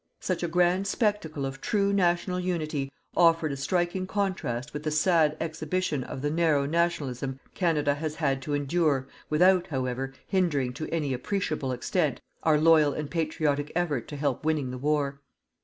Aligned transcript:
Such 0.19 0.41
a 0.41 0.47
grand 0.47 0.87
spectacle 0.87 1.45
of 1.45 1.61
true 1.61 1.93
national 1.93 2.39
unity 2.39 2.91
offered 3.15 3.51
a 3.51 3.55
striking 3.55 4.07
contrast 4.07 4.73
with 4.73 4.81
the 4.81 4.89
sad 4.89 5.37
exhibition 5.39 6.03
of 6.03 6.23
the 6.23 6.31
narrow 6.31 6.65
Nationalism 6.65 7.39
Canada 7.53 7.93
has 7.93 8.15
had 8.15 8.41
to 8.41 8.55
endure 8.55 9.07
without, 9.29 9.67
however, 9.67 10.11
hindering 10.25 10.73
to 10.73 10.89
any 10.89 11.13
appreciable 11.13 11.71
extent 11.71 12.19
our 12.41 12.57
loyal 12.59 12.93
and 12.95 13.11
patriotic 13.11 13.71
effort 13.75 14.07
to 14.07 14.15
help 14.15 14.43
winning 14.43 14.71
the 14.71 14.79
war. 14.79 15.21